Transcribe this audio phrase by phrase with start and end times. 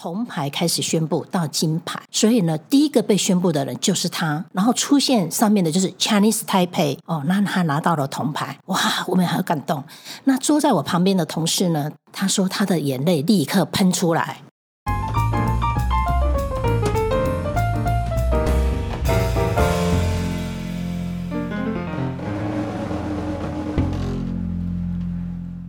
[0.00, 9.82] 铜牌开始宣布到金牌，所以呢，第一个被宣布的人就是他，然后出现上面的就是 Chinese Taipei 哦，那他拿到了铜牌，哇，我们很感动。
[10.22, 14.42] 那坐在我旁边的同事呢，他说他的眼泪立刻喷出来。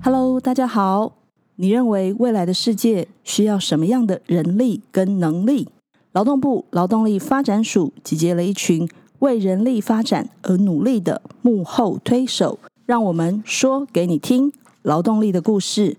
[0.04, 1.19] Hello，大家好。
[1.62, 5.68] 你认为未来的世界需要什么样的人力跟能力？
[6.14, 8.88] 劳动部劳动力发展署集结了一群
[9.20, 14.54] 为人力发展而努力的幕后推手，让我们说给你听
[14.84, 15.98] 劳动力的故事。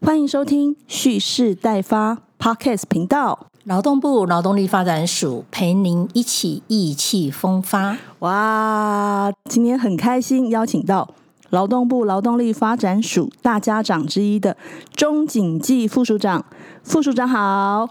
[0.00, 3.48] 欢迎收听蓄势待发 Podcast 频道。
[3.64, 7.98] 劳动部劳动力发展署陪您一起意气风发。
[8.20, 11.12] 哇，今天很开心邀请到。
[11.52, 14.56] 劳动部劳动力发展署大家长之一的
[14.96, 16.46] 钟景记副署长，
[16.82, 17.90] 副署长好，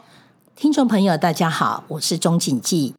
[0.55, 2.95] 听众朋友大家好，我是钟景记。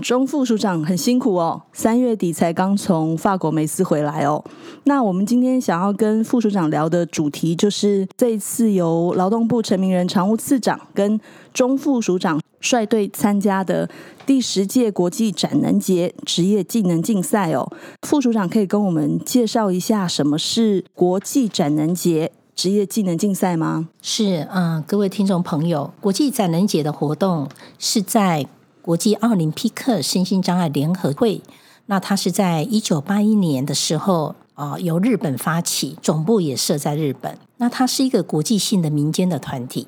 [0.00, 4.42] 钟副署长很辛苦哦，三月底才刚从法国梅斯回来哦。
[4.84, 11.20] 那我们今天想要跟副署长聊的主题，就是这一次由劳动部陈明仁常务次长跟
[11.52, 13.88] 钟副署长率队参加的
[14.24, 17.70] 第十届国际展能节职业技能竞赛哦。
[18.02, 23.88] 副组长可以跟我们介绍一下什么是国际展能节职业技能竞赛吗？
[24.00, 28.46] 是，嗯，各位听众朋友，国际展能节的活动是在。
[28.82, 31.42] 国际奥林匹克身心障碍联合会，
[31.86, 37.36] 那它是在一九八一年的时候啊，由日本发起，总部也设在日本。
[37.58, 39.86] 那它是一个国际性的民间的团体，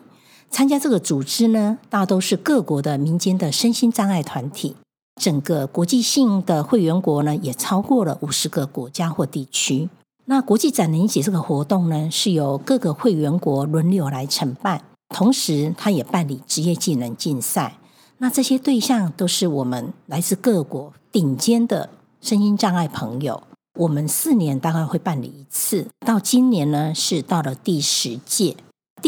[0.52, 4.76] 参加这个组织呢，大都是各国的民间的身心障碍团体。
[5.20, 9.88] 整个国际性的会员国呢，也超过了五十个国家或地区。
[10.26, 17.78] 那国际展能节这个活动呢，是由各个会员国轮流来承办，同时它也办理职业技能竞赛。
[18.18, 21.88] 那这些对象都是我们来自各国顶尖的
[22.20, 23.42] 声音障碍朋友。
[23.78, 28.56] 我们四年大概会办理一次，到今年呢是到了第十届。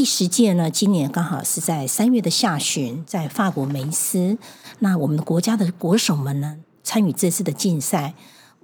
[0.04, 4.36] 第十届呢，今年刚好是在三月的下旬，在法国梅斯。
[4.80, 8.12] 那我们的国家的国手们呢，参与这次的竞赛，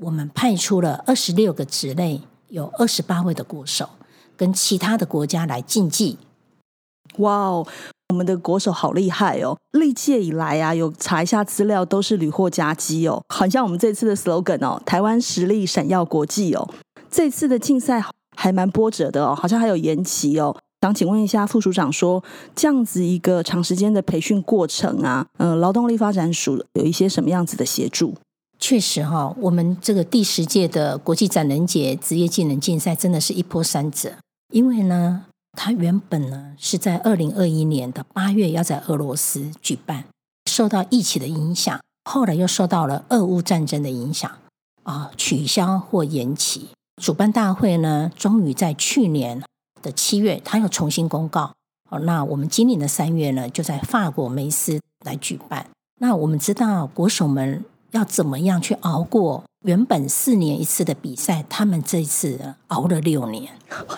[0.01, 3.89] 我们派出了二十六个职类，有二十八位的国手，
[4.37, 6.19] 跟其他的国家来竞技。
[7.17, 7.67] 哇哦！
[8.11, 9.57] 我们的国手好厉害哦！
[9.71, 13.23] 历届以来啊，有查一下资料，都是屡获佳绩哦。
[13.31, 16.69] 好像我们这次的 slogan 哦，台湾实力闪耀国际哦。
[17.11, 18.05] 这次的竞赛
[18.37, 20.55] 还蛮波折的哦，好像还有延期哦。
[20.81, 22.23] 想请问一下副署长，说
[22.55, 28.15] 这样子一个长时间的培训过程啊，呃，劳动力发展署有一些什么样子的协助？
[28.59, 34.13] 确实哈，我们这个第十届的国际展能节职业技能竞赛，真的是一波三折，
[34.53, 35.25] 因为呢。
[35.59, 40.05] 它原本呢是在二零二一年的八月要在俄罗斯举办，
[40.49, 44.31] 受到疫情的影响，后来又受到了俄乌战争的影响，
[44.85, 46.69] 啊，取消或延期。
[47.03, 49.43] 主办大会呢，终于在去年
[49.83, 51.53] 的七月，他又重新公告。
[51.91, 55.67] 哦，那我们今年的三月呢，就在法国梅斯来举办。
[56.01, 59.43] 那我们知道国手们要怎么样去熬过？
[59.67, 63.53] 原本四年一次的比赛，他们这一次熬了六年，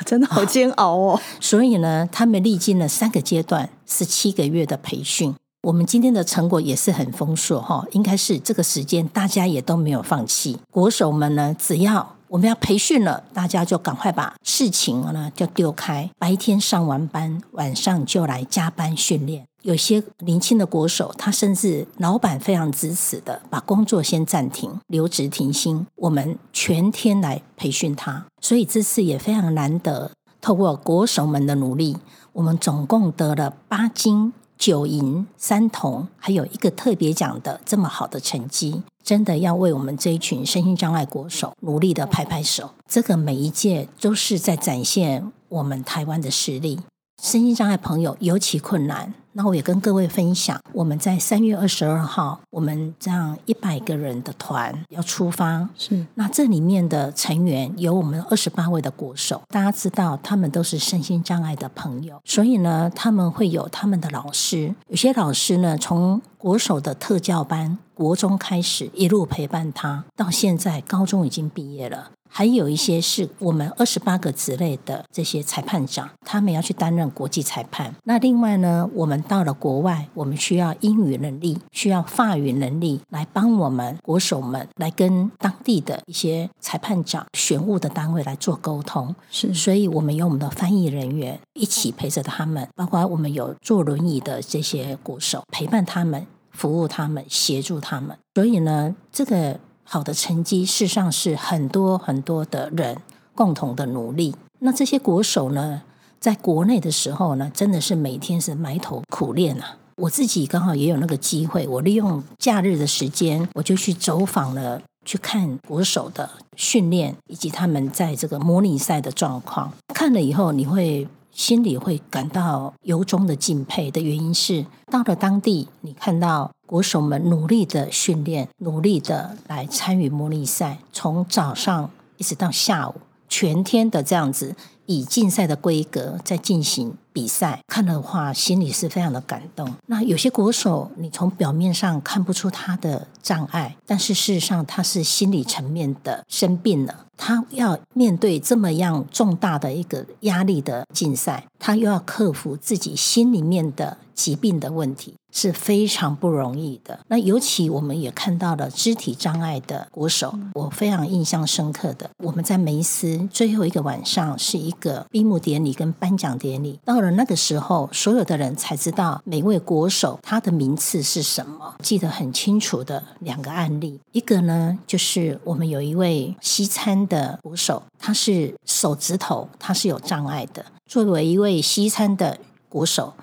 [0.05, 1.21] 真的好煎熬哦。
[1.39, 5.33] 所以呢，他们历经了三个阶段，十七个月的培训。
[5.63, 10.59] 我们今天的成果也是很丰硕哈，应该是这个时间大家也都没有放弃。
[10.73, 19.47] 国手们呢，只要我们要培训了，大家就赶快把事情呢就丢开，白天上完班，晚上就来加班训练。
[19.61, 28.25] 有些年轻的国手，他甚至老板非常支持的，把工作先暂停，留职停薪，我们全天来培训他。
[28.41, 30.11] 所以这次也非常难得，
[30.41, 31.99] 透过国手们的努力，
[32.33, 42.71] 我们总共得了八金九银三铜，还有一个特别奖的这么好的成绩，真的要为我们这一群身心障碍国手努力的拍拍手。
[42.87, 46.79] 这个每一届都是在展现我们台湾的实力。
[47.23, 56.05] 身心障碍朋友尤其困难，那我也跟各位分享，我们在三月二十二号，我们这样一百个人的团要出发，是。
[56.15, 72.11] 那这里面的成员有我们二十八位的国手，大家知道他们都是身心障碍的朋友，所以呢，他们会有他们的老师，有些老师呢从国手的特教班国中开始一路陪伴他，到现在高中已经毕业了。
[72.35, 77.95] 还有一些是我们二十八个职类的这些裁判长，他们要去担任国际裁判。
[78.05, 89.15] 那另外呢，我们到了国外，我们需要英语能力，需要法语能力，来帮我们国手们来跟当地的一些裁判长、选务的单位来做沟通。
[89.31, 98.17] 是，所以我们有我们的翻译人员一起陪着他们，包括我们有坐轮椅的这些国手陪伴他们、服务他们、协助他们。
[98.35, 99.61] 所以呢，这个。
[99.93, 102.97] 好的成绩，事实上是很多很多的人
[103.35, 104.35] 共同的努力。
[104.61, 105.83] 那这些国手呢，
[106.19, 109.77] 在国内的时候呢，真的是每天是埋头苦练啊。
[109.97, 119.75] 我自己刚好也有那个机会，我利用假日的时间，我就去走访了，去看国手的训练，以及他们在这个模拟赛的状况。
[119.93, 121.07] 看了以后，你会。
[121.35, 132.95] 心里会感到由衷的敬佩的原因是，到了当地，你看到国手们努力的训练，努力的来参与模拟赛，从早上一直到下午，
[133.29, 137.61] 全天的这样子，以竞赛的规格在进行比赛。
[137.67, 139.71] 看的话，心里是非常的感动。
[139.85, 147.05] 那有些国手，你从表面上看不出他的障碍，但是事实上他是心理层面的生病了。
[147.19, 157.01] 他要面对这么样重大的一个压力的竞赛，他又要克服自己心里面的疾病的问题，是非常不容易的。
[157.09, 171.75] 那尤其我们也看到了肢体障碍的国手，我非常印象深刻的，我们在梅斯最后一个晚上是一个闭幕典礼跟颁奖典礼，到了那个时候，所有的人才知道每位国手他的名次是什么。
[171.83, 176.93] 记得很清楚的两个案例，一个呢就是我们有一位西餐。
[177.09, 180.63] 的鼓手，他是手指头，他是有障碍的。
[180.87, 182.39] 作为一位西餐的
[182.69, 183.15] 鼓手，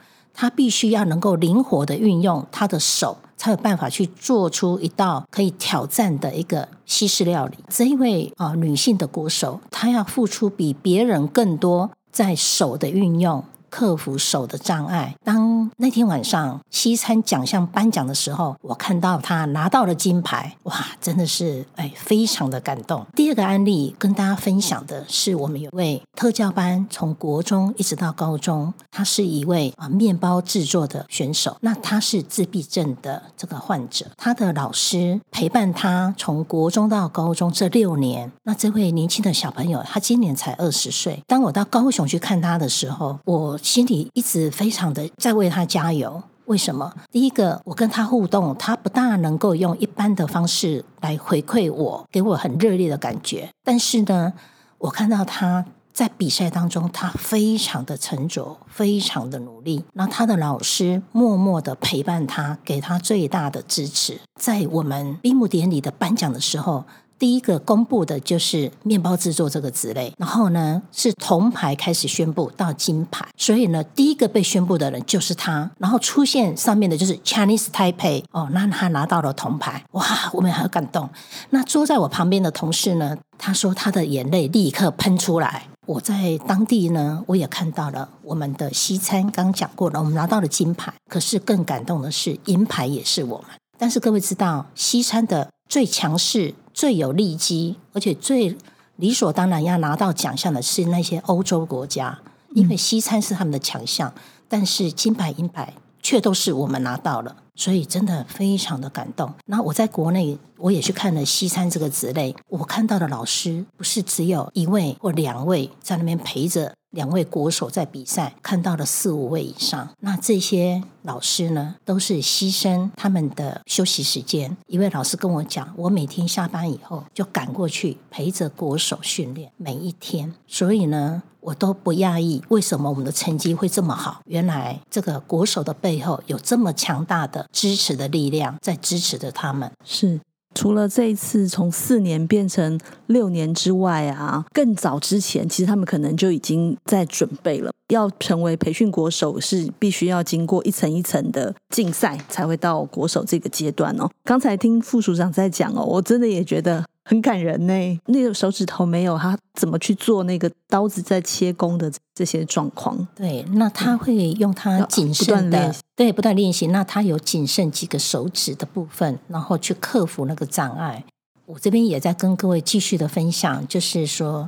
[0.42, 7.58] 他必须要能够灵活的运用他的手，才有办法去做出一道可以挑战的一个西式料理。
[7.68, 13.44] 这一位啊，女性的鼓手，她要付出比别人更多在手的运用。
[13.70, 15.16] 克服手的障碍。
[15.24, 23.06] 当那天晚上西餐奖项颁奖的时候，我看到他拿到了金牌，哇，真的是哎，非常的感动。
[23.16, 31.58] 第二个案例跟大家分享的是，我们有位特教班，从国中一直到高中，他是一位啊面包制作的选手。
[31.62, 38.32] 那他是自闭症的这个患者，他的老师陪伴他从国中到高中这六年。
[38.44, 41.22] 那这位年轻的小朋友，他今年才二十岁。
[41.28, 46.22] 当我到高雄去看他的时候，我心里一直非常的在为他加油。
[46.46, 46.92] 为什么？
[47.12, 53.48] 第一个，我跟他互动，他不大能够用一般的方式来回馈我，给我很热烈的感觉。
[53.64, 54.34] 但是呢，
[54.80, 55.64] 我看到他
[55.94, 59.84] 在比赛当中，他非常的沉着，非常的努力。
[59.94, 64.20] 那他的老师默默的陪伴他，给他最大的支持。
[64.40, 66.84] 在我们闭幕典礼的颁奖的时候。
[67.20, 81.10] 第一个公布的就是面包制作这个职类，然后呢是铜牌开始宣布到金牌，所以呢第一个被宣布的人就是他，然后出现上面的就是 Chinese Taipei 哦，那他拿到了铜牌，哇，我们很感动。
[81.50, 85.68] 那坐在我旁边的同事呢，他说他的眼泪立刻喷出来。
[85.86, 93.48] 我在当地呢，我也看到了我们的西餐，刚讲过了，我们拿到了金牌，可是更感动的是银牌也是我们。
[93.76, 96.56] 但是各位知道，西餐的最强势。
[96.72, 98.56] 最有利基，而且最
[98.96, 102.18] 理所当然要拿到奖项的是那些欧洲国家，
[102.56, 104.14] 因为西餐是他们的强项，
[104.48, 109.34] 但是金牌银牌却都是我们拿到了，所以真的非常的感动。
[109.48, 116.74] 那我在国内我也去看了西餐这个职类，我看到的老师不是只有一位或两位在那边陪着。
[116.92, 119.90] 两位国手在比赛，看到了四五位以上。
[120.00, 124.56] 那这些老师呢，都是牺牲他们的休息时间。
[124.68, 130.34] 一位老师跟我讲，我每天下班以后就赶过去陪着国手训练，每一天。
[130.48, 134.22] 所以呢，我都不讶异为什么我们的成绩会这么好。
[134.26, 139.72] 原来这个国手的背后有这么强大的支持的力量在支持着他们。
[139.86, 140.20] 是。
[140.56, 147.72] 除了这一次从四年变成六年之外啊，更早之前，其实他们可能就已经在准备了。
[147.90, 154.10] 要成为培训国手，是必须要经过一层一层的竞赛，才会到国手这个阶段哦。
[154.24, 156.84] 刚才听副署长在讲哦，我真的也觉得。
[157.10, 163.08] 很感人呢，那个手指头没有他怎么去做那个刀子在切工的这些状况？
[163.16, 166.68] 对，那他会用他谨慎的，对，不断练习。
[166.68, 171.04] 那他有谨慎几个手指的部分，然后去克服那个障碍。
[171.48, 174.48] 我这边也在跟各位继续的分享，就是说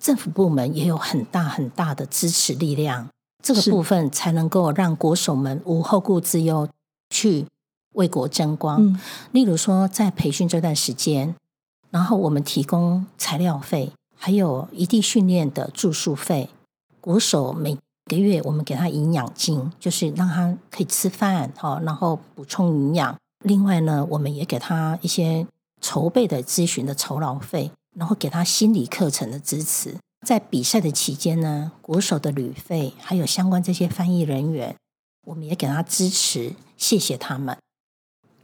[0.00, 3.10] 政府部门也有很大很大的支持力量，
[3.42, 6.66] 这个部分才能够让国手们无后顾之忧
[7.10, 7.44] 去
[7.92, 8.98] 为国争光。
[9.32, 11.34] 例如说，在培训这段时间。
[11.90, 16.50] 然后我们提供材料费，还有异地训练的住宿费，
[17.00, 23.16] 国手每个月我们给他营养金，就是让他可以吃饭，哈，然后补充营养。
[23.44, 25.46] 另外呢，我们也给他一些
[25.80, 29.96] 筹备的咨询的酬劳费，然后给他心理课程的支持。
[30.26, 34.76] 在比赛的期间呢，国手的旅费还有相关这些翻译人员，
[35.26, 37.56] 我们也给他支持，谢谢他们。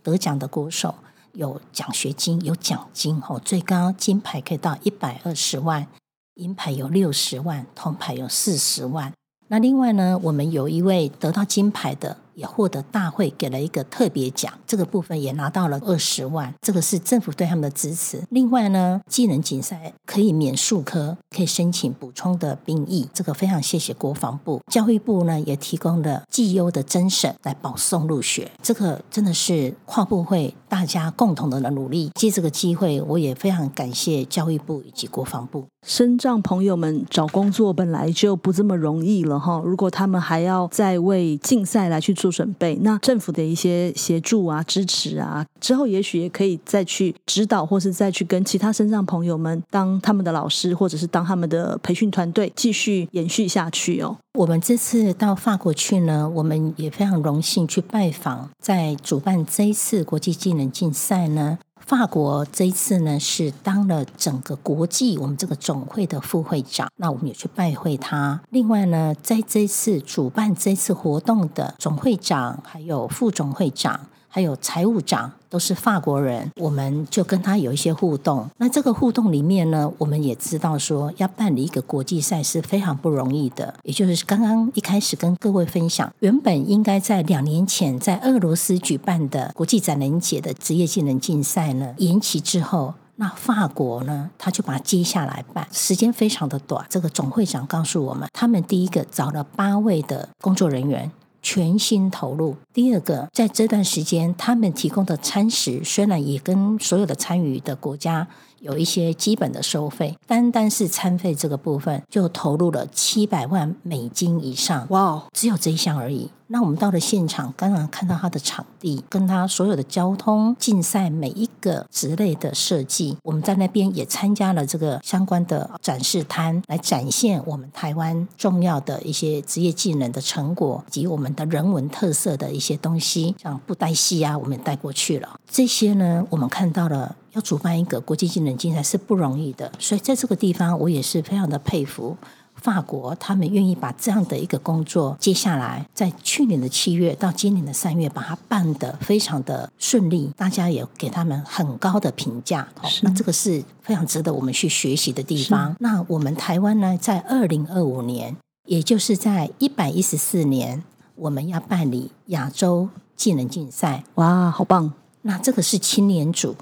[0.03, 0.95] 得奖的国手
[1.37, 5.87] 有奖学金，有奖金哦，最高金牌可以到一百二十万，
[6.35, 9.13] 银牌有六十万，铜牌有四十万。
[9.49, 12.17] 那另外呢，我们有一位得到金牌的。
[12.37, 18.23] 也获得大会给了一个特别奖，这个部分也拿到了二十万，这个是政府对他们的支持。
[18.31, 24.61] 另外呢，技能竞赛可以免数科，可以申请补充的兵役，这个非常谢谢国防部。
[24.71, 32.11] 教育部呢也提供了绩优的甄审来保送入学，这个真的是跨部会大家共同的努力。
[32.15, 35.65] 借这个机会，我也非常感谢教育部以及国防部。
[35.87, 54.17] 身障朋友们找工作本来就不这么容易了哈，如果他们还要再为竞赛来去做做准备，那政府的一些协助啊、支持啊，之后也许也可以再去指导，或是再去跟其他身障朋友们当他们的老师，或者是当他们的培训团队，继续延续下去哦。
[54.35, 61.59] 我们这次到法国去呢，我们也非常荣幸去拜访，在主办这一次国际技能竞赛呢。
[61.87, 68.41] 法国这一次呢，是当了整个国际我们这个总会的副会长，那我们也去拜会他。
[68.51, 74.01] 另外呢，在这次主办这次活动的总会长，还有副总会长。
[74.37, 78.47] 还有财务长都是法国人，我们就跟他有一些互动。
[78.59, 83.73] 那这个互动里面呢，我们也知道说，要办理一个国际赛是非常不容易的。
[83.83, 96.85] 也就是刚刚一开始跟各位分享，原本应该在两年前在俄罗斯举办的国际展能节的职业技能竞赛呢，延期之后，那法国呢，他就把接下来办，时间非常的短。
[96.91, 101.11] 这个总会长告诉我们，他们第一个找了八位的工作人员。
[101.47, 102.57] 全心投入。
[102.75, 108.27] 第二个，在这段时间，他们提供的餐食虽然也跟所有的参与的国家。
[108.61, 114.85] 有一些基本的收费，单单是餐费这个部分就投入了七百万美金以上。
[114.89, 116.29] 哇，哦只有这一项而已。
[116.49, 135.41] 那我们到了现场，刚刚看到他的场地，跟他所有的交通竞赛每一个职类的设计，我们在那边也参加了这个相关的展示摊，来展现我们台湾重要的一些职业技能的成果及我们的人文特色的一些东西，像布袋戏啊，我们也带过去了。
[135.51, 137.17] 这些呢，我们看到了。
[137.33, 142.17] 要主办一个国际技能竞赛是不容易的，所以在这个地方，我也是非常的佩服
[142.67, 152.67] 法国，他们愿意把这样的一个工作接下来，在去年的七月到今年的三月，把它办得非常的顺利，大家也给他们很高的评价。
[153.03, 155.77] 那这个是非常值得我们去学习的地方。
[155.79, 160.83] 那我们台湾呢，在二零二五年，也就是在一百一十四年，
[161.15, 164.03] 我们要办理亚洲技能竞赛。
[164.17, 164.93] 哇，好棒！
[165.23, 166.57] 那这个是青年组。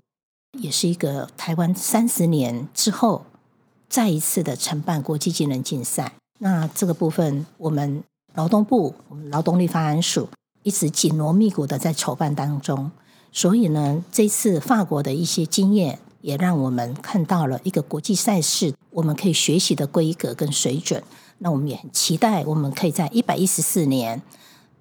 [0.61, 3.26] 也是一个台湾三十年之后
[3.94, 6.14] 再一次的承办国际技能竞赛。
[6.40, 8.02] 那这个部分，我们
[8.34, 10.28] 劳动部、我们劳动力发展署
[10.64, 12.90] 一直紧锣密鼓的在筹办当中。
[13.30, 21.00] 所以呢，这次法国的一些经验，也让我们看到了一个国际赛事我们可以学习的规格跟水准。
[21.38, 24.20] 那我们也很期待，我们可以在一百一十四年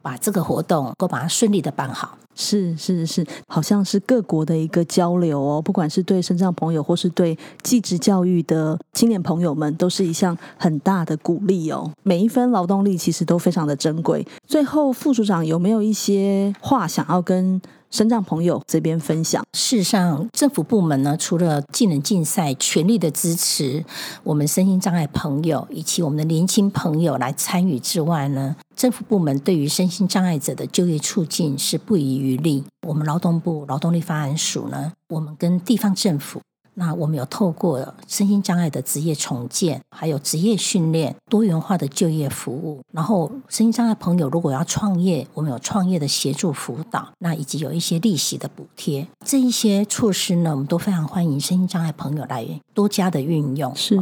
[0.04, 2.16] 把这个活动能够把它顺利的办好。
[2.36, 11.92] 是是是，好像是各国的一个交流哦，不管是对身障朋友，或是对继职教育的青年朋友们，都是一项很大的鼓励哦。
[12.02, 14.28] 每一分劳动力其实都非常的珍贵。
[14.48, 17.62] 最后，副组长有没有一些话想要跟？
[17.94, 23.86] 身障朋友这边分享，事实上，政府部门呢，除了技能竞赛全力的支持
[24.24, 32.64] 我们身心障碍朋友以及我们的年轻朋友来参与之外呢，政府部门对于身心障碍者的就业促进是不遗余力。
[32.88, 36.42] 我们劳动部劳动力发展署呢，我们跟地方政府。
[36.76, 53.76] 那我们有透过身心障碍的职业重建，还有职业训练、多元化的就业服务，然后身心障碍朋友如果要创业，我们有创业的协助辅导，那以及有一些利息的补贴，这一些措施呢，我们都非常欢迎身心障碍朋友来多加的运用。
[53.76, 54.00] 是。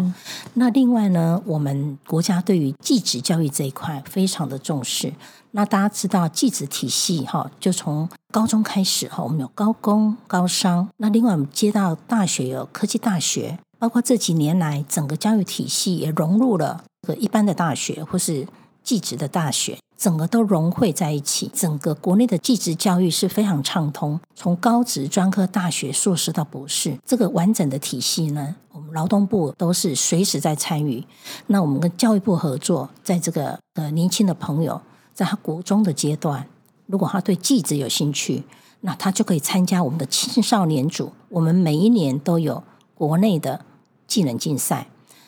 [0.53, 5.13] 那另外呢，我们国家对于继职教育这一块非常的重视。
[5.51, 10.88] 那大家知道，继职体系哈，就从高中开始哈，我们有高工、高商。
[10.98, 18.48] 那另外我们接到大学有科技大学，包括这几年来整个教育体系也融入了个一般的大学或是
[18.84, 21.51] 技职的大学，整个都融汇在一起。
[21.53, 31.03] 整个国内的技职教育是非常畅通，从高职、专科、大学、硕士到博士，这个完整的体系呢，我们劳动部都是随时在参与。
[31.48, 34.81] 那我们跟教育部合作，在这个呃年轻的朋友，
[35.21, 36.47] 在他国中的阶段，
[36.87, 38.43] 如果他对技职有兴趣，
[38.79, 41.11] 那他就可以参加我们的青少年组。
[41.29, 42.63] 我们每一年都有
[42.95, 43.63] 国内的
[44.07, 44.87] 技能竞赛。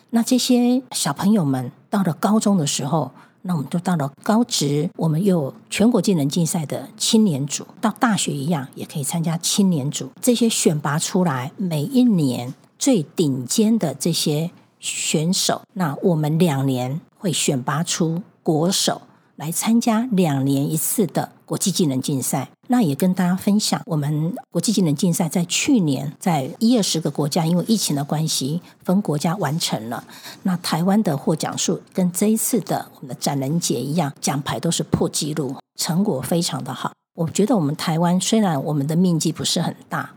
[0.09, 3.11] 那这些小朋友们到了高中的时候，
[3.43, 7.63] 那我们就到了高职，我们有全国技能竞赛的青年组。
[7.79, 10.09] 到大学一样，也可以参加青年组。
[10.19, 18.99] 这些选拔出来，每一年最顶尖的这些选手，那我们两年会选拔出国手。
[19.43, 30.01] 来参加两年一次的国际技能竞赛，那也跟大家分享，我们国际技能竞赛在去年在一二十个国家，因为疫情的关系，分国家完成了。
[30.43, 36.93] 那台湾的获奖数跟这一次的我们的展能节一样，奖牌都是破纪录，成果非常的好。
[37.13, 40.09] 我觉得我们台湾虽然我们的面积不是很大。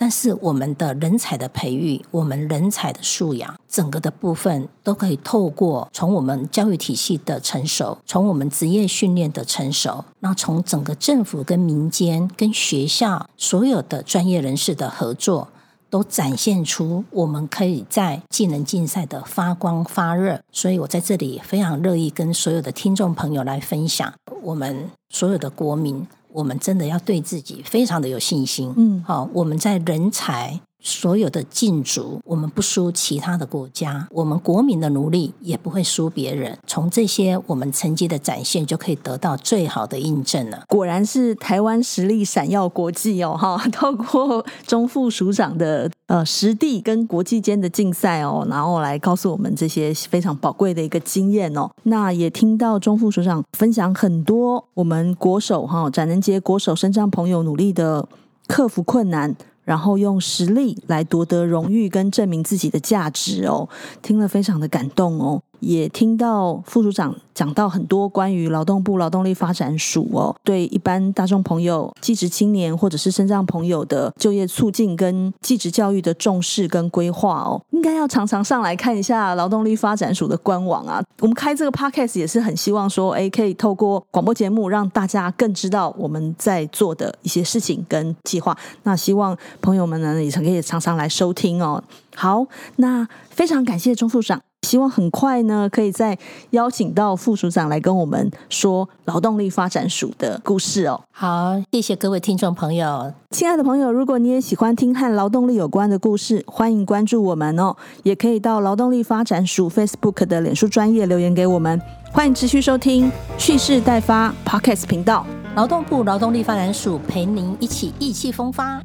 [0.00, 15.48] 但是我们的人才的培育，我们人才的素养，整个的部分都可以透过从我们教育体系的成熟，从我们职业训练的成熟，那从整个政府跟民间跟学校所有的专业人士的合作，
[15.90, 20.40] 都展现出我们可以在技能竞赛的发光发热。
[20.50, 26.06] 所以我在这里非常乐意跟所有的听众朋友来分享，我们所有的国民。
[26.32, 28.72] 我们真的要对自己非常的有信心。
[28.76, 36.58] 嗯，好，我们在人才所有的进足，我们不输其他的国家，我们国民的努力也不会输别人。
[36.66, 40.64] 从这些我们成绩的展现，就可以得到最好的印证了。
[40.68, 43.36] 果然是台湾实力闪耀国际哦！
[43.36, 51.70] 哈， 透过中副署长的呃实地跟国际间的竞赛哦，然后来告诉我们这些非常宝贵的一个经验哦。
[51.84, 58.08] 那也听到中副署长分享很多我们国手哈展能节国手身障朋友努力的
[58.46, 59.34] 克服困难。
[59.64, 63.68] 然后用实力来夺得荣誉跟证明自己的价值哦，
[64.02, 65.42] 听了非常的感动哦。
[65.60, 81.02] 也听到副署长讲到很多关于劳动部劳动力发展署哦，对一般大众朋友、技职青年或者是身障朋友的就业促进跟技职教育的重视跟规划哦，应该要常常上来看一下劳动力发展署的官网啊。
[81.20, 88.56] 我们开这个 podcast 也是很希望说，哎，可以透过广播节目让大家更知道我们在做的一些事情跟计划。
[88.82, 91.82] 那希望朋友们呢也可以常常来收听哦。
[92.14, 92.46] 好，
[92.76, 94.40] 那非常感谢钟副长。
[94.70, 96.16] 希望很快呢，可以再
[96.50, 101.00] 邀请到副署长来跟我们说劳动力发展署的故事哦。
[101.10, 111.82] 好，谢谢各位听众朋友，亲爱的朋友，如果你也喜欢听和劳动力有关的故事，欢迎关注我们哦，也可以到劳动力发展署 Facebook 的脸书专业留言给我们。
[112.12, 118.80] 欢迎持续收听蓄势待发 Podcast 频道，劳动部劳动力发展署陪您一起意气风发。